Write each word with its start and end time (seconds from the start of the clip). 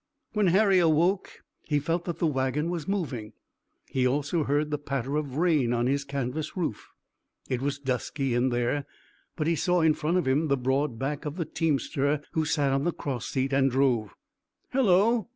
When 0.33 0.47
Harry 0.47 0.79
awoke 0.79 1.43
he 1.61 1.77
felt 1.77 2.05
that 2.05 2.17
the 2.17 2.25
wagon 2.25 2.71
was 2.71 2.87
moving. 2.87 3.33
He 3.87 4.07
also 4.07 4.43
heard 4.45 4.71
the 4.71 4.79
patter 4.79 5.15
of 5.15 5.37
rain 5.37 5.73
on 5.73 5.85
his 5.85 6.05
canvas 6.05 6.57
roof. 6.57 6.89
It 7.49 7.61
was 7.61 7.77
dusky 7.77 8.33
in 8.33 8.49
there, 8.49 8.87
but 9.35 9.45
he 9.45 9.55
saw 9.55 9.81
in 9.81 9.93
front 9.93 10.17
of 10.17 10.27
him 10.27 10.47
the 10.47 10.57
broad 10.57 10.97
back 10.97 11.25
of 11.25 11.35
the 11.35 11.45
teamster 11.45 12.19
who 12.31 12.45
sat 12.45 12.73
on 12.73 12.83
the 12.83 12.91
cross 12.91 13.27
seat 13.27 13.53
and 13.53 13.69
drove. 13.69 14.15
"Hello!" 14.73 15.29